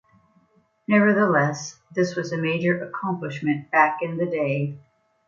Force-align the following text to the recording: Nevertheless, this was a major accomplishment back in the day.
Nevertheless, 0.87 1.77
this 1.93 2.15
was 2.15 2.31
a 2.33 2.37
major 2.39 2.83
accomplishment 2.83 3.69
back 3.69 3.99
in 4.01 4.17
the 4.17 4.25
day. 4.25 4.79